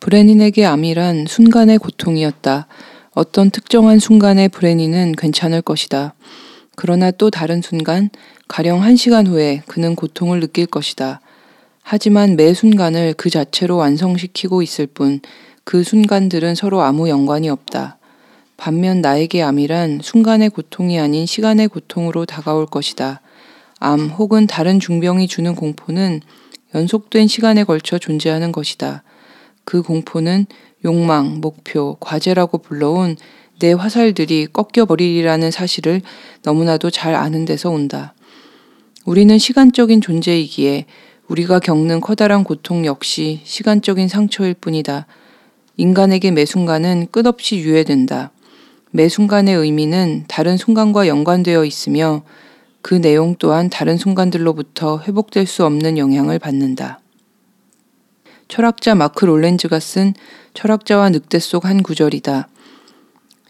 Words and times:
브레닌에게 0.00 0.64
암이란 0.64 1.26
순간의 1.28 1.78
고통이었다. 1.78 2.66
어떤 3.12 3.50
특정한 3.50 3.98
순간의 3.98 4.48
브레닌은 4.50 5.12
괜찮을 5.12 5.62
것이다. 5.62 6.14
그러나 6.76 7.10
또 7.10 7.30
다른 7.30 7.62
순간, 7.62 8.10
가령 8.48 8.82
한 8.82 8.96
시간 8.96 9.26
후에 9.26 9.62
그는 9.66 9.94
고통을 9.94 10.40
느낄 10.40 10.66
것이다. 10.66 11.20
하지만 11.82 12.36
매 12.36 12.54
순간을 12.54 13.14
그 13.16 13.30
자체로 13.30 13.76
완성시키고 13.76 14.62
있을 14.62 14.86
뿐 14.86 15.20
그 15.64 15.82
순간들은 15.82 16.54
서로 16.54 16.82
아무 16.82 17.08
연관이 17.08 17.48
없다. 17.48 17.96
반면 18.56 19.00
나에게 19.00 19.42
암이란 19.42 20.00
순간의 20.02 20.50
고통이 20.50 21.00
아닌 21.00 21.26
시간의 21.26 21.68
고통으로 21.68 22.26
다가올 22.26 22.66
것이다. 22.66 23.20
암 23.80 24.08
혹은 24.08 24.46
다른 24.46 24.78
중병이 24.78 25.26
주는 25.26 25.54
공포는 25.54 26.20
연속된 26.74 27.26
시간에 27.26 27.64
걸쳐 27.64 27.98
존재하는 27.98 28.52
것이다. 28.52 29.02
그 29.64 29.82
공포는 29.82 30.46
욕망, 30.84 31.40
목표, 31.40 31.96
과제라고 32.00 32.58
불러온 32.58 33.16
내 33.60 33.72
화살들이 33.72 34.46
꺾여버리리라는 34.52 35.50
사실을 35.50 36.02
너무나도 36.42 36.90
잘 36.90 37.14
아는 37.14 37.44
데서 37.44 37.70
온다. 37.70 38.14
우리는 39.04 39.36
시간적인 39.38 40.00
존재이기에 40.00 40.86
우리가 41.28 41.58
겪는 41.58 42.00
커다란 42.00 42.44
고통 42.44 42.84
역시 42.84 43.40
시간적인 43.44 44.08
상처일 44.08 44.54
뿐이다. 44.54 45.06
인간에게 45.76 46.30
매 46.30 46.44
순간은 46.44 47.08
끝없이 47.10 47.56
유예된다. 47.58 48.32
매 48.90 49.08
순간의 49.08 49.56
의미는 49.56 50.24
다른 50.28 50.56
순간과 50.56 51.08
연관되어 51.08 51.64
있으며 51.64 52.22
그 52.80 52.94
내용 52.94 53.34
또한 53.38 53.70
다른 53.70 53.96
순간들로부터 53.96 55.00
회복될 55.00 55.46
수 55.46 55.64
없는 55.64 55.98
영향을 55.98 56.38
받는다. 56.38 57.00
철학자 58.48 58.94
마크 58.94 59.24
롤렌즈가 59.24 59.80
쓴 59.80 60.14
철학자와 60.54 61.10
늑대 61.10 61.38
속 61.38 61.64
한 61.64 61.82
구절이다. 61.82 62.48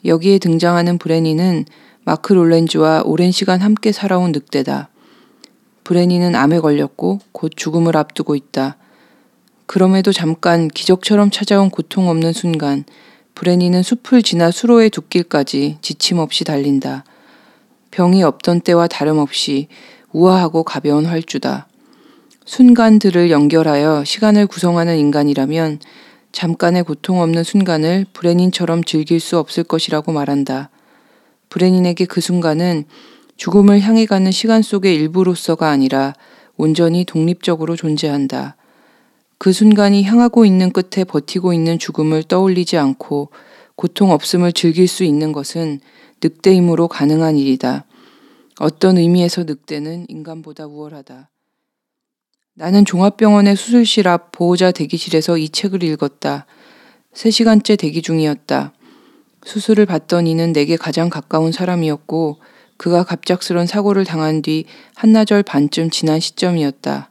여기에 0.05 0.39
등장하는 0.39 0.99
브레니는 0.99 1.65
마크 2.05 2.33
롤렌즈와 2.33 3.03
오랜 3.05 3.31
시간 3.31 3.61
함께 3.61 3.93
살아온 3.93 4.33
늑대다. 4.33 4.89
브레니는 5.85 6.35
암에 6.35 6.61
걸렸고 6.61 7.21
곧 7.33 7.53
죽음을 7.57 7.97
앞두고 7.97 8.35
있다. 8.35 8.77
그럼에도 9.67 10.13
잠깐 10.13 10.69
기적처럼 10.69 11.31
찾아온 11.31 11.71
고통 11.71 12.09
없는 12.09 12.33
순간 12.33 12.85
브레니는 13.35 13.83
숲을 13.83 14.23
지나 14.23 14.51
수로의 14.51 14.91
둑길까지 14.91 15.79
지침 15.81 16.19
없이 16.19 16.45
달린다. 16.45 17.05
병이 17.91 18.23
없던 18.23 18.61
때와 18.61 18.87
다름없이 18.87 19.69
우아하고 20.13 20.63
가벼운 20.63 21.07
활주다. 21.07 21.67
순간들을 22.45 23.31
연결하여 23.31 24.05
시간을 24.05 24.47
구성하는 24.47 24.99
인간이라면 24.99 25.79
잠깐의 26.33 26.83
고통 26.85 27.21
없는 27.21 27.43
순간을 27.43 28.07
브레닌처럼 28.13 28.85
즐길 28.85 29.19
수 29.19 29.39
없을 29.39 29.65
것이라고 29.65 30.13
말한다. 30.13 30.71
브레닌에게 31.49 32.05
그 32.05 32.21
순간은 32.21 32.85
죽음을 33.37 33.81
향해 33.81 34.05
가는 34.05 34.31
시간 34.31 34.63
속의 34.63 34.95
일부로서가 34.95 35.69
아니라 35.69 36.13
온전히 36.57 37.05
독립적으로 37.05 37.77
존재한다. 37.77 38.57
그 39.39 39.53
순간이 39.53 40.05
향하고 40.05 40.45
있는 40.45 40.71
끝에 40.71 41.05
버티고 41.05 41.53
있는 41.53 41.79
죽음을 41.79 42.25
떠올리지 42.25 42.77
않고 42.77 43.31
고통 43.75 44.11
없음을 44.11 44.53
즐길 44.53 44.87
수 44.87 45.05
있는 45.05 45.33
것은 45.33 45.81
늑대임으로 46.23 46.89
가능한 46.89 47.37
일이다. 47.37 47.87
어떤 48.61 48.99
의미에서 48.99 49.45
늑대는 49.45 50.07
인간보다 50.09 50.67
우월하다. 50.67 51.31
나는 52.57 52.85
종합병원의 52.85 53.57
수술실 53.57 54.07
앞 54.07 54.31
보호자 54.31 54.71
대기실에서 54.71 55.39
이 55.39 55.49
책을 55.49 55.83
읽었다. 55.83 56.47
3시간째 57.13 57.77
대기 57.77 58.01
중이었다. 58.01 58.73
수술을 59.45 59.87
받던 59.87 60.29
이는 60.29 60.53
내게 60.53 60.77
가장 60.77 61.11
가까운 61.11 61.51
사람이었고 61.51 62.39
그가 62.77 63.03
갑작스런 63.03 63.67
사고를 63.67 64.05
당한 64.05 64.41
뒤 64.41 64.67
한나절 64.95 65.43
반쯤 65.43 65.91
지난 65.91 66.21
시점이었다. 66.21 67.11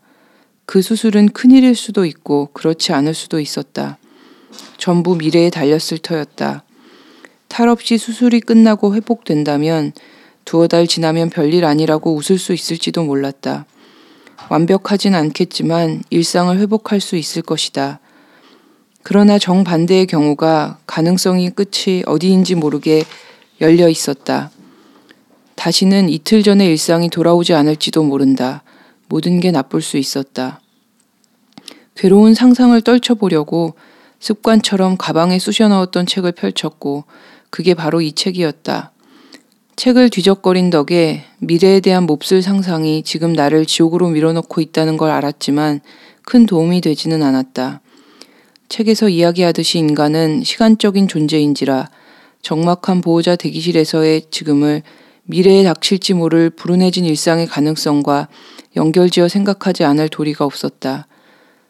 그 0.65 0.81
수술은 0.81 1.29
큰일일 1.29 1.75
수도 1.75 2.05
있고 2.05 2.47
그렇지 2.53 2.93
않을 2.93 3.13
수도 3.13 3.41
있었다. 3.41 3.97
전부 4.77 5.17
미래에 5.17 5.49
달렸을 5.49 5.97
터였다. 6.01 6.63
탈 7.49 7.67
없이 7.67 7.97
수술이 7.97 8.39
끝나고 8.39 8.95
회복된다면 8.95 9.91
두어 10.45 10.69
달 10.69 10.87
지나면 10.87 11.29
별일 11.29 11.65
아니라고 11.65 12.15
웃을 12.15 12.37
수 12.37 12.53
있을지도 12.53 13.03
몰랐다. 13.03 13.65
완벽하진 14.49 15.15
않겠지만 15.15 16.03
일상을 16.09 16.57
회복할 16.57 16.99
수 16.99 17.15
있을 17.15 17.41
것이다. 17.41 17.99
그러나 19.03 19.37
정반대의 19.37 20.07
경우가 20.07 20.79
가능성이 20.87 21.49
끝이 21.49 22.03
어디인지 22.05 22.55
모르게 22.55 23.03
열려 23.59 23.89
있었다. 23.89 24.49
다시는 25.55 26.09
이틀 26.09 26.41
전의 26.41 26.67
일상이 26.67 27.09
돌아오지 27.09 27.53
않을지도 27.53 28.03
모른다. 28.03 28.63
모든 29.09 29.39
게 29.39 29.51
나쁠 29.51 29.81
수 29.81 29.97
있었다. 29.97 30.61
괴로운 31.95 32.33
상상을 32.33 32.79
떨쳐보려고 32.81 33.75
습관처럼 34.19 34.97
가방에 34.97 35.37
쑤셔 35.37 35.67
넣었던 35.67 36.05
책을 36.05 36.31
펼쳤고 36.31 37.03
그게 37.49 37.73
바로 37.73 38.01
이 38.01 38.13
책이었다. 38.13 38.92
책을 39.75 40.09
뒤적거린 40.09 40.69
덕에 40.69 41.23
미래에 41.39 41.79
대한 41.79 42.05
몹쓸 42.05 42.41
상상이 42.41 43.03
지금 43.03 43.33
나를 43.33 43.65
지옥으로 43.65 44.09
밀어넣고 44.09 44.61
있다는 44.61 44.97
걸 44.97 45.09
알았지만 45.09 45.81
큰 46.23 46.45
도움이 46.45 46.81
되지는 46.81 47.23
않았다. 47.23 47.81
책에서 48.69 49.09
이야기하듯이 49.09 49.79
인간은 49.79 50.43
시간적인 50.43 51.07
존재인지라 51.07 51.89
적막한 52.41 53.01
보호자 53.01 53.35
대기실에서의 53.35 54.23
지금을 54.29 54.83
미래에 55.23 55.63
닥칠지 55.63 56.13
모를 56.13 56.49
불운해진 56.49 57.05
일상의 57.05 57.47
가능성과 57.47 58.27
연결지어 58.75 59.27
생각하지 59.27 59.85
않을 59.85 60.09
도리가 60.09 60.45
없었다. 60.45 61.07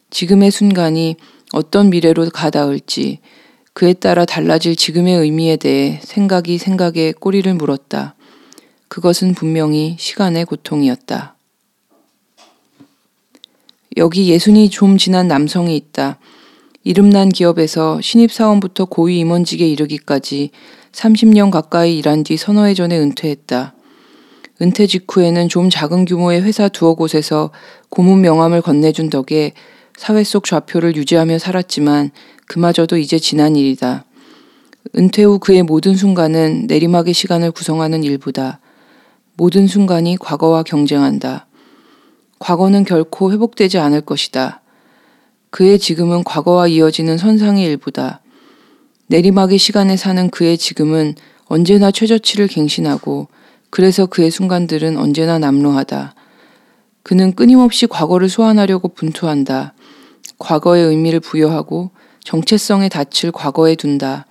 지금의 0.10 0.52
순간이 0.52 1.16
어떤 1.54 1.90
미래로 1.90 2.30
가닿을지 2.32 3.20
그에 3.74 3.94
따라 3.94 4.26
달라질 4.26 4.76
지금의 4.76 5.18
의미에 5.18 5.58
대해 5.58 6.00
생각이 6.04 6.60
생각에 6.60 7.12
꼬리를 7.12 7.52
물었다. 7.56 8.16
그것은 8.88 9.34
분명히 9.34 9.96
시간의 9.98 10.46
고통이었다. 10.46 11.36
여기 13.98 14.30
예순이 14.30 14.70
좀 14.70 14.98
지난 14.98 15.28
남성이 15.28 15.76
있다. 15.76 16.20
이름난 16.84 17.30
기업에서 17.30 18.00
신입사원부터 18.02 18.86
고위 18.86 19.20
임원직에 19.20 19.68
이르기까지 19.68 20.52
30년 20.92 21.50
가까이 21.50 21.98
일한 21.98 22.24
뒤 22.24 22.38
서너 22.38 22.66
해 22.66 22.76
전에 22.76 23.00
은퇴했다. 23.00 23.74
은퇴 24.62 24.86
직후에는 24.86 25.50
좀 25.50 25.70
작은 25.72 26.06
규모의 26.06 26.44
회사 26.44 26.70
두어 26.70 26.94
곳에서 26.94 27.50
고문 27.90 28.22
명함을 28.22 28.62
건네준 28.62 29.10
덕에 29.10 29.54
사회 29.98 30.24
속 30.24 30.46
좌표를 30.46 30.96
유지하며 30.96 31.40
살았지만 31.40 32.12
그마저도 32.48 32.98
이제 32.98 33.20
지난 33.20 33.56
일이다. 33.56 34.06
은퇴 34.96 35.24
후 35.24 35.40
그의 35.40 35.64
모든 35.64 35.96
순간은 35.96 36.68
내리막의 36.68 37.14
시간을 37.14 37.52
구성하는 37.52 38.04
일부다. 38.04 38.60
모든 39.36 39.68
순간이 39.68 40.18
과거와 40.18 40.64
경쟁한다. 40.64 41.48
과거는 42.40 42.84
결코 42.84 43.32
회복되지 43.32 43.80
않을 43.80 44.02
것이다. 44.02 44.62
그의 45.50 45.80
지금은 45.80 46.24
과거와 46.24 46.68
이어지는 46.68 47.18
선상의 47.18 47.66
일부다. 47.66 48.22
내리막의 49.08 49.58
시간에 49.58 49.96
사는 49.98 50.30
그의 50.30 50.58
지금은 50.58 51.16
언제나 51.46 51.92
최저치를 51.92 52.48
갱신하고 52.48 53.28
그래서 53.70 54.06
그의 54.06 54.32
순간들은 54.32 54.98
언제나 54.98 55.40
남루하다. 55.40 56.16
그는 57.04 57.34
끊임없이 57.34 57.86
과거를 57.88 58.30
소환하려고 58.30 58.90
분투한다. 58.90 59.74
과거의 60.38 60.86
의미를 60.86 61.20
부여하고 61.20 61.92
정체성에 62.24 62.90
닻을 62.90 63.32
과거에 63.32 63.76
둔다. 63.76 64.26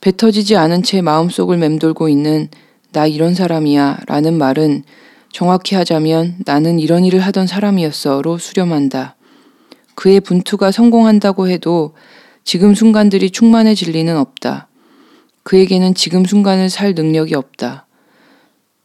뱉어지지 0.00 0.56
않은 0.56 0.82
채 0.82 1.02
마음속을 1.02 1.56
맴돌고 1.58 2.08
있는 2.08 2.48
나 2.92 3.06
이런 3.06 3.34
사람이야 3.34 4.00
라는 4.06 4.36
말은 4.36 4.84
정확히 5.30 5.74
하자면 5.74 6.36
나는 6.44 6.78
이런 6.78 7.04
일을 7.04 7.20
하던 7.20 7.46
사람이었어로 7.46 8.38
수렴한다. 8.38 9.16
그의 9.94 10.20
분투가 10.20 10.70
성공한다고 10.70 11.48
해도 11.48 11.94
지금 12.44 12.74
순간들이 12.74 13.30
충만해질 13.30 13.92
리는 13.92 14.16
없다. 14.16 14.68
그에게는 15.44 15.94
지금 15.94 16.24
순간을 16.24 16.70
살 16.70 16.94
능력이 16.94 17.34
없다. 17.34 17.86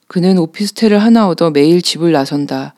그는 0.07 0.37
오피스텔을 0.37 0.99
하나 0.99 1.27
얻어 1.27 1.51
매일 1.51 1.81
집을 1.81 2.11
나선다. 2.11 2.75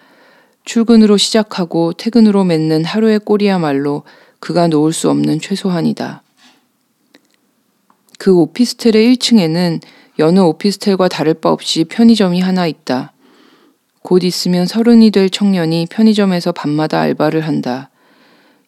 출근으로 0.65 1.17
시작하고 1.17 1.93
퇴근으로 1.93 2.43
맺는 2.43 2.85
하루의 2.85 3.19
꼴이야말로 3.19 4.03
그가 4.39 4.67
놓을 4.67 4.93
수 4.93 5.09
없는 5.09 5.39
최소한이다. 5.39 6.23
그 8.17 8.35
오피스텔의 8.35 9.15
1층에는 9.15 9.81
여느 10.19 10.39
오피스텔과 10.39 11.07
다를 11.07 11.33
바 11.33 11.49
없이 11.49 11.85
편의점이 11.85 12.41
하나 12.41 12.67
있다. 12.67 13.13
곧 14.01 14.23
있으면 14.23 14.65
서른이 14.65 15.11
될 15.11 15.29
청년이 15.29 15.87
편의점에서 15.89 16.51
밤마다 16.51 16.99
알바를 16.99 17.41
한다. 17.41 17.89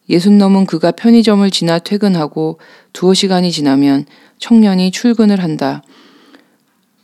예순 0.10 0.38
넘은 0.38 0.66
그가 0.66 0.92
편의점을 0.92 1.50
지나 1.52 1.80
퇴근하고 1.80 2.60
두어 2.94 3.14
시간이 3.14 3.52
지나면 3.52 4.06
청년이 4.40 4.92
출근을 4.92 5.42
한다. 5.42 5.84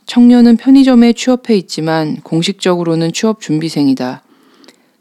청년은 0.06 0.56
편의점에 0.56 1.12
취업해 1.12 1.54
있지만 1.56 2.16
공식적으로는 2.22 3.12
취업 3.12 3.40
준비생이다. 3.40 4.22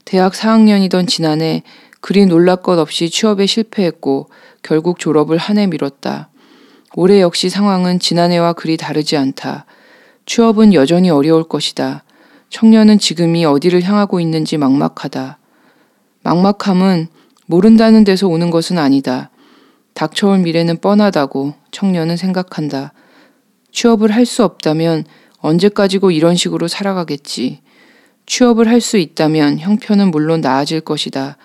대학 0.04 0.34
4학년이던 0.34 1.08
지난해 1.08 1.64
그리 2.07 2.25
놀랄 2.25 2.56
것 2.56 2.80
없이 2.80 3.09
취업에 3.09 3.45
실패했고 3.45 4.30
결국 4.63 4.98
졸업을 4.98 5.36
한 5.36 5.57
해 5.57 5.68
미뤘다. 5.68 6.30
올해 6.95 7.19
역시 7.19 7.50
상황은 7.50 8.00
지난해와 8.00 8.54
그리 8.54 8.77
다르지 8.77 9.18
않다. 9.18 9.65
취업은 10.25 10.74
여전히 10.74 11.09
어려울 11.09 11.44
것이다. 11.44 12.06
청년은 12.50 12.98
지금이 13.00 13.44
어디를 13.44 13.83
향하고 13.83 14.21
있는지 14.21 14.56
막막하다. 14.56 15.38
막막함은 16.24 17.07
모른다는 17.45 18.06
데서 18.06 18.30
오는 18.30 18.51
것은 18.51 18.77
아니다. 18.77 19.30
닥쳐올 19.94 20.39
미래는 20.39 20.77
뻔하다고 20.77 21.56
청년은 21.71 22.15
생각한다. 22.15 22.94
취업을 23.74 24.12
할 24.15 24.25
수 24.25 24.45
없다면 24.45 25.04
언제까지고 25.39 26.12
이런 26.12 26.38
식으로 26.38 26.69
살아가겠지. 26.69 27.59
취업을 28.25 28.69
할 28.69 28.80
수 28.80 28.98
있다면 28.98 29.59
형편은 29.59 30.09
물론 30.09 30.39
나아질 30.39 30.80
것이다. 30.80 31.36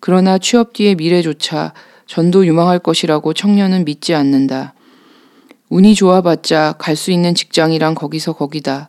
그러나 0.00 0.38
취업 0.38 0.72
뒤의 0.72 0.94
미래조차 0.94 1.72
전도 2.06 2.46
유망할 2.46 2.78
것이라고 2.78 3.32
청년은 3.32 3.84
믿지 3.84 4.14
않는다. 4.14 4.74
운이 5.68 5.94
좋아봤자 5.94 6.76
갈 6.78 6.96
수 6.96 7.10
있는 7.10 7.34
직장이란 7.34 7.94
거기서 7.94 8.34
거기다. 8.34 8.88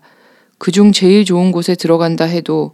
그중 0.60 0.92
제일 0.92 1.26
좋은 1.26 1.52
곳에 1.52 1.76
들어간다 1.76 2.26
해도 2.26 2.74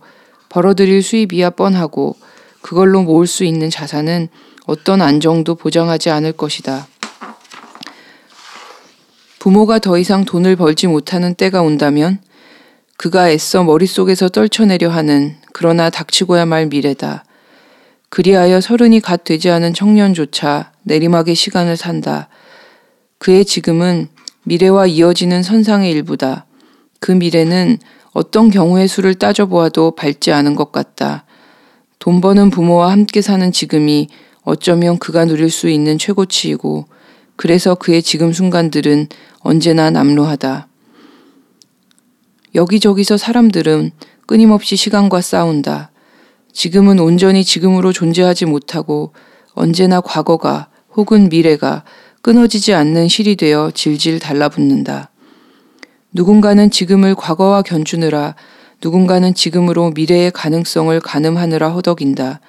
벌어들일 0.50 1.02
수입이야 1.02 1.52
뻔하고 1.52 2.16
그걸로 2.62 3.02
모을 3.04 3.28
수 3.28 3.44
있는 3.44 3.70
자산은 3.70 4.30
어떤 4.66 5.02
안정도 5.02 5.56
보장하지 5.56 6.10
않을 6.10 6.34
것이다. 6.34 6.88
부모가 9.40 9.80
더 9.80 9.98
이상 9.98 10.24
돈을 10.24 10.56
벌지 10.56 10.88
못하는 10.88 11.36
때가 11.36 11.62
온다면 11.62 12.22
그가 12.96 13.30
애써 13.30 13.64
머릿속에서 13.64 14.30
떨쳐내려 14.30 14.90
하는 14.90 15.36
그러나 15.52 15.90
닥치고야 15.90 16.46
말 16.46 16.68
미래다. 16.68 17.26
그리하여 18.14 18.62
서른이 18.62 19.00
갓 19.00 19.24
되지 19.24 19.50
않은 19.50 19.74
청년조차 19.74 20.72
내리막의 20.84 21.34
시간을 21.34 21.76
산다. 21.76 22.30
그의 23.18 23.44
지금은 23.44 24.08
미래와 24.44 24.86
이어지는 24.86 25.42
선상의 25.42 25.90
일부다. 25.90 26.46
그 27.00 27.12
미래는 27.12 27.80
어떤 28.12 28.52
경우의 28.52 28.88
수를 28.88 29.16
따져보아도 29.16 29.96
밝지 29.96 30.32
않은 30.32 30.54
것 30.54 30.72
같다. 30.72 31.26
돈 31.98 32.22
버는 32.22 32.52
부모와 32.52 32.92
함께 32.92 33.24
사는 33.24 33.52
지금이 33.52 34.10
어쩌면 34.44 35.00
그가 35.00 35.26
누릴 35.26 35.50
수 35.50 35.68
있는 35.68 35.98
최고치이고 35.98 36.86
그래서 37.36 37.74
그의 37.74 38.04
지금 38.04 38.32
순간들은 38.32 39.08
언제나 39.40 39.90
남루하다. 39.90 40.68
여기저기서 42.54 43.18
사람들은 43.18 43.90
끊임없이 44.28 44.76
시간과 44.76 45.22
싸운다. 45.22 45.93
지금은 46.54 47.00
온전히 47.00 47.44
지금으로 47.44 47.92
존재하지 47.92 48.46
못하고 48.46 49.12
언제나 49.54 50.00
과거가 50.00 50.70
혹은 50.96 51.28
미래가 51.28 51.84
끊어지지 52.22 52.74
않는 52.74 53.08
실이 53.08 53.36
되어 53.36 53.72
질질 53.74 54.20
달라붙는다. 54.20 55.10
누군가는 56.14 56.70
지금을 56.70 57.16
과거와 57.16 57.64
견주느라 57.64 58.36
누군가는 58.82 59.34
지금으로 59.34 59.92
미래의 59.92 60.32
가능성을 60.32 60.98
가늠하느라 61.00 61.70
허덕인다. 61.70 62.40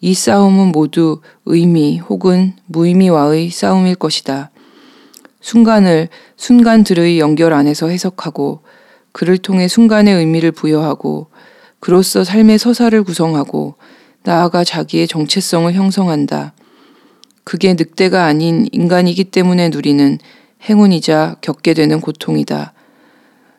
이 0.00 0.14
싸움은 0.14 0.68
모두 0.68 1.20
의미 1.46 1.98
혹은 1.98 2.54
무의미와의 2.66 3.50
싸움일 3.50 3.96
것이다. 3.96 4.50
순간을 5.40 6.08
순간들의 6.36 7.18
연결 7.18 7.52
안에서 7.52 7.88
해석하고 7.88 8.62
그를 9.12 9.38
통해 9.38 9.66
순간의 9.66 10.14
의미를 10.14 10.52
부여하고 10.52 11.28
그로써 11.86 12.24
삶의 12.24 12.58
서사를 12.58 13.00
구성하고 13.04 13.76
나아가 14.24 14.64
자기의 14.64 15.06
정체성을 15.06 15.72
형성한다. 15.72 16.52
그게 17.44 17.74
늑대가 17.74 18.24
아닌 18.24 18.66
인간이기 18.72 19.22
때문에 19.22 19.68
누리는 19.68 20.18
행운이자 20.68 21.36
겪게 21.42 21.74
되는 21.74 22.00
고통이다. 22.00 22.72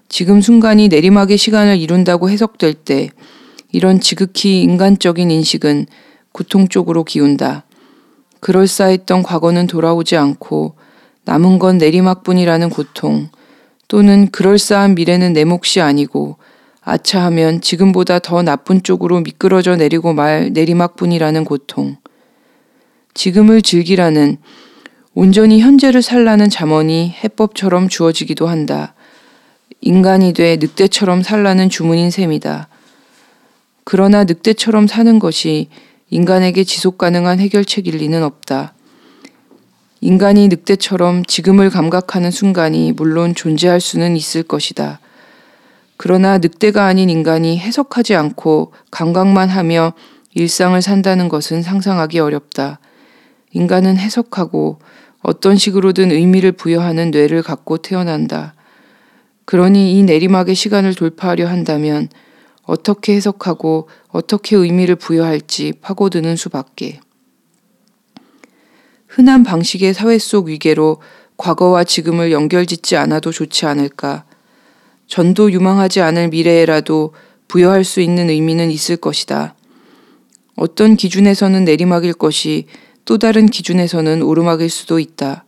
지금 0.10 0.42
순간이 0.42 0.90
내리막의 0.90 1.38
시간을 1.38 1.78
이룬다고 1.78 2.30
해석될 2.30 2.74
때 2.74 3.12
이런 3.72 4.02
지극히 4.02 4.62
인간적인 4.62 5.32
인식은 5.32 5.86
고통 6.34 6.68
쪽으로 6.68 7.06
기운다. 7.06 7.64
그럴싸했던 8.42 9.24
과거는 9.24 9.68
돌아오지 9.68 10.18
않고 10.18 10.76
남은 11.24 11.60
건 11.60 11.78
내리막뿐이라는 11.78 12.72
고통 12.72 13.30
또는 13.88 14.28
그럴싸한 14.32 14.96
미래는 14.96 15.32
내 15.32 15.46
몫이 15.46 15.80
아니고 15.80 16.36
아차하면 16.90 17.60
지금보다 17.60 18.20
더 18.20 18.42
나쁜 18.42 18.82
쪽으로 18.82 19.20
미끄러져 19.20 19.76
내리고 19.76 20.14
말 20.14 20.54
내리막뿐이라는 20.54 21.44
고통. 21.44 21.98
지금을 23.14 23.62
즐기라는 23.62 24.38
온전히 25.14 25.60
현재를 25.60 26.02
살라는 26.02 26.50
잠언이 26.50 27.14
해법처럼 27.22 27.90
주어지기도 27.90 28.48
한다. 28.48 28.94
인간이 29.82 30.32
돼 30.32 30.56
늑대처럼 30.56 31.24
살라는 31.24 31.70
주문인 31.70 32.10
셈이다. 32.10 32.70
그러나 33.84 34.24
늑대처럼 34.24 34.88
사는 34.88 35.20
것이 35.20 35.68
인간에게 36.10 36.64
지속 36.64 36.98
가능한 36.98 37.42
해결책일 37.42 37.98
리는 37.98 38.24
없다. 38.24 38.74
인간이 40.00 40.48
늑대처럼 40.48 41.26
지금을 41.26 41.70
감각하는 41.70 42.32
순간이 42.32 42.94
물론 42.94 43.36
존재할 43.36 43.82
수는 43.82 44.16
있을 44.16 44.44
것이다. 44.44 45.02
그러나 45.98 46.38
늑대가 46.38 46.86
아닌 46.86 47.10
인간이 47.10 47.58
해석하지 47.58 48.16
않고 48.16 48.72
감각만 48.92 49.50
하며 49.50 49.94
일상을 50.36 50.80
산다는 50.82 51.30
것은 51.30 51.64
상상하기 51.64 52.20
어렵다. 52.20 52.80
인간은 53.52 53.98
해석하고 53.98 54.80
어떤 55.24 55.58
식으로든 55.58 56.12
의미를 56.12 56.52
부여하는 56.52 57.10
뇌를 57.10 57.42
갖고 57.42 57.78
태어난다. 57.78 58.54
그러니 59.46 59.98
이 59.98 60.04
내리막의 60.04 60.54
시간을 60.54 60.94
돌파하려 60.94 61.48
한다면 61.48 62.10
어떻게 62.64 63.16
해석하고 63.16 63.90
어떻게 64.10 64.56
의미를 64.56 64.96
부여할지 64.96 65.74
파고드는 65.82 66.36
수밖에. 66.36 67.00
흔한 69.08 69.44
방식의 69.44 69.96
사회 69.96 70.20
속 70.20 70.48
위계로 70.48 71.02
과거와 71.38 71.86
지금을 71.86 72.32
연결짓지 72.32 72.98
않아도 72.98 73.32
좋지 73.32 73.66
않을까. 73.66 74.27
전도 75.08 75.52
유망하지 75.52 76.02
않을 76.02 76.30
미래에라도 76.30 77.14
부여할 77.48 77.84
수 77.84 78.02
있는 78.02 78.30
의미는 78.30 78.70
있을 78.72 78.98
것이다. 78.98 79.56
어떤 80.56 80.96
기준에서는 80.96 81.66
내리막일 81.66 82.14
것이 82.14 82.66
또 83.06 83.18
다른 83.18 83.46
기준에서는 83.46 84.22
오르막일 84.22 84.70
수도 84.70 85.00
있다. 85.00 85.46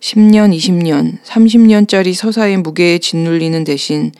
10년, 0.00 0.56
20년, 0.56 1.22
30년짜리 1.22 2.14
서사의 2.14 2.56
무게에 2.56 2.98
짓눌리는 2.98 3.64
대신 3.64 4.12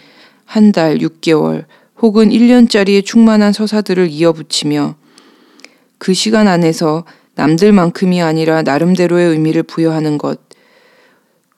한 0.45 0.73
달, 0.73 0.99
6개월 0.99 1.65
혹은 2.01 2.31
1년짜리의 2.31 3.05
충만한 3.05 3.53
서사들을 3.53 4.09
이어붙이며 4.11 4.97
그 5.99 6.15
시간 6.15 6.49
안에서 6.49 7.05
남들만큼이 7.35 8.21
아니라 8.23 8.63
나름대로의 8.63 9.29
의미를 9.31 9.63
부여하는 9.63 10.19
것. 10.19 10.41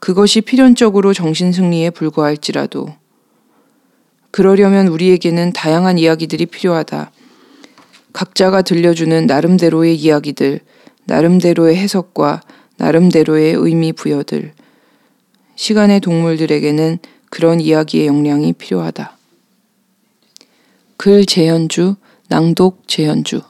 그것이 0.03 0.41
필연적으로 0.41 1.15
정신승리에 1.15 1.91
불과할지라도. 1.91 2.93
그러려면 4.33 4.89
우리에게는 4.89 5.53
다양한 5.53 5.97
이야기들이 5.97 6.47
필요하다. 6.47 7.13
각자가 8.13 8.63
들려주는 8.63 9.27
나름대로의 9.29 9.95
이야기들, 9.95 10.59
나름대로의 11.05 11.77
해석과 11.77 12.41
나름대로의 12.79 13.55
의미 13.55 13.93
부여들. 13.93 14.55
시간의 15.55 16.01
동물들에게는 16.01 16.99
그런 17.31 17.61
이야기의 17.61 18.09
역량이 18.09 18.55
필요하다. 18.55 19.17
글 20.97 21.25
재현주, 21.25 21.95
낭독 22.27 22.89
재현주 22.89 23.41